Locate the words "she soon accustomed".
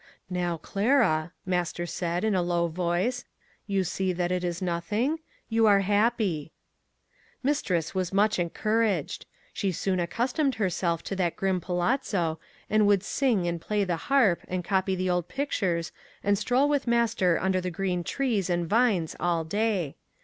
9.53-10.55